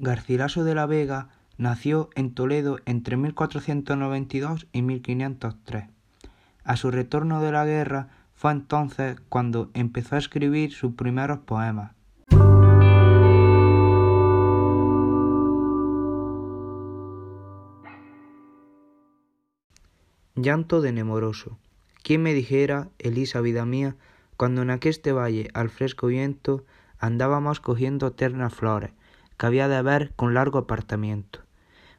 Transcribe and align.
Garcilaso 0.00 0.62
de 0.62 0.76
la 0.76 0.86
Vega 0.86 1.28
nació 1.56 2.10
en 2.14 2.32
Toledo 2.32 2.78
entre 2.86 3.16
1492 3.16 4.68
y 4.72 4.82
1503. 4.82 5.86
A 6.62 6.76
su 6.76 6.92
retorno 6.92 7.42
de 7.42 7.50
la 7.50 7.64
guerra 7.64 8.08
fue 8.32 8.52
entonces 8.52 9.16
cuando 9.28 9.70
empezó 9.74 10.14
a 10.14 10.18
escribir 10.18 10.72
sus 10.72 10.94
primeros 10.94 11.40
poemas. 11.40 11.92
Llanto 20.36 20.80
de 20.80 20.92
Nemoroso. 20.92 21.58
¿Quién 22.04 22.22
me 22.22 22.34
dijera, 22.34 22.90
Elisa, 23.00 23.40
vida 23.40 23.64
mía, 23.64 23.96
cuando 24.36 24.62
en 24.62 24.70
aqueste 24.70 25.10
valle 25.10 25.50
al 25.54 25.68
fresco 25.68 26.06
viento 26.06 26.64
andábamos 27.00 27.58
cogiendo 27.58 28.12
ternas 28.12 28.54
flores, 28.54 28.92
que 29.38 29.46
había 29.46 29.68
de 29.68 29.76
haber 29.76 30.12
con 30.14 30.34
largo 30.34 30.58
apartamiento? 30.58 31.40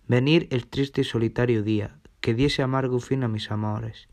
Venir 0.07 0.47
el 0.51 0.67
triste 0.67 1.01
y 1.01 1.03
solitario 1.03 1.63
día, 1.63 1.97
que 2.21 2.33
diese 2.33 2.61
amargo 2.61 2.99
fin 2.99 3.23
a 3.23 3.27
mis 3.27 3.49
amores. 3.51 4.09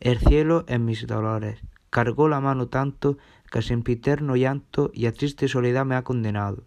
El 0.00 0.18
cielo 0.18 0.64
en 0.66 0.84
mis 0.84 1.06
dolores 1.06 1.62
cargó 1.90 2.28
la 2.28 2.40
mano 2.40 2.66
tanto 2.68 3.18
que 3.50 3.60
a 3.60 3.62
sempiterno 3.62 4.34
llanto 4.34 4.90
y 4.92 5.06
a 5.06 5.12
triste 5.12 5.46
soledad 5.46 5.84
me 5.84 5.94
ha 5.94 6.02
condenado. 6.02 6.64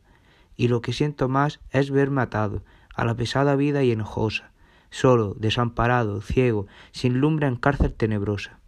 Y 0.56 0.70
lo 0.70 0.82
que 0.82 0.94
siento 0.94 1.28
más 1.28 1.60
es 1.72 1.92
verme 1.92 2.22
atado 2.22 2.64
a 2.96 3.06
la 3.06 3.16
pesada 3.16 3.56
vida 3.56 3.84
y 3.84 3.92
enojosa, 3.92 4.52
solo, 4.90 5.36
desamparado, 5.38 6.22
ciego, 6.22 6.68
sin 6.92 7.20
lumbre 7.20 7.48
en 7.48 7.58
cárcel 7.58 7.94
tenebrosa. 7.94 8.60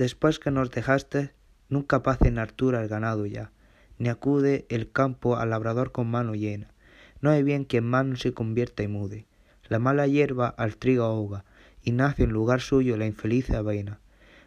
Después 0.00 0.38
que 0.38 0.50
nos 0.50 0.70
dejaste, 0.70 1.34
nunca 1.68 2.02
paz 2.02 2.22
en 2.22 2.38
altura 2.38 2.80
el 2.80 2.88
ganado 2.88 3.26
ya, 3.26 3.52
ni 3.98 4.08
acude 4.08 4.64
el 4.70 4.90
campo 4.90 5.36
al 5.36 5.50
labrador 5.50 5.92
con 5.92 6.10
mano 6.10 6.34
llena. 6.34 6.72
No 7.20 7.28
hay 7.28 7.42
bien 7.42 7.66
que 7.66 7.76
en 7.76 7.84
mano 7.84 8.16
se 8.16 8.32
convierta 8.32 8.82
y 8.82 8.88
mude. 8.88 9.26
La 9.68 9.78
mala 9.78 10.06
hierba 10.06 10.48
al 10.48 10.78
trigo 10.78 11.04
ahoga, 11.04 11.44
y 11.82 11.92
nace 11.92 12.22
en 12.22 12.30
lugar 12.30 12.62
suyo 12.62 12.96
la 12.96 13.04
infeliz 13.04 13.50
avena. 13.50 14.00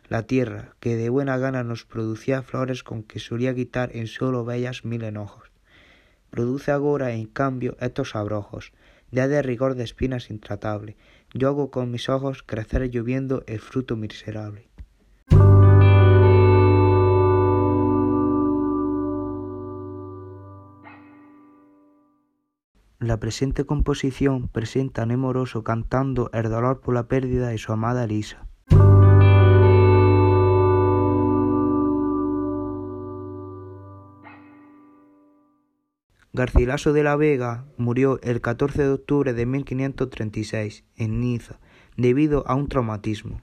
La 0.10 0.24
tierra, 0.24 0.74
que 0.80 0.96
de 0.96 1.10
buena 1.10 1.38
gana 1.38 1.64
nos 1.64 1.86
producía 1.86 2.42
flores 2.42 2.82
con 2.82 3.04
que 3.04 3.20
solía 3.20 3.54
quitar 3.54 3.96
en 3.96 4.08
solo 4.08 4.46
bellas 4.46 4.86
mil 4.86 5.04
enojos, 5.04 5.52
produce 6.32 6.72
agora 6.72 7.12
en 7.12 7.28
cambio 7.28 7.78
estos 7.80 8.16
abrojos, 8.16 8.74
ya 9.12 9.28
de 9.28 9.44
rigor 9.44 9.76
de 9.76 9.84
espinas 9.84 10.32
intratable. 10.32 10.98
Yo 11.32 11.50
hago 11.50 11.70
con 11.70 11.92
mis 11.92 12.10
ojos 12.10 12.42
crecer 12.42 12.90
lloviendo 12.90 13.44
el 13.46 13.60
fruto 13.60 13.96
miserable. 13.96 14.73
La 23.04 23.20
presente 23.20 23.66
composición 23.66 24.48
presenta 24.48 25.02
a 25.02 25.06
Nemoroso 25.06 25.62
cantando 25.62 26.30
el 26.32 26.50
dolor 26.50 26.80
por 26.80 26.94
la 26.94 27.10
pérdida 27.10 27.50
de 27.50 27.58
su 27.58 27.74
amada 27.74 28.06
Elisa. 28.06 28.48
Garcilaso 36.32 36.94
de 36.94 37.04
la 37.04 37.18
Vega 37.18 37.66
murió 37.76 38.22
el 38.24 38.40
14 38.40 38.84
de 38.84 38.94
octubre 38.94 39.34
de 39.34 39.46
1536 39.48 40.86
en 40.96 41.20
Niza 41.20 41.60
debido 41.98 42.48
a 42.48 42.56
un 42.56 42.70
traumatismo. 42.70 43.42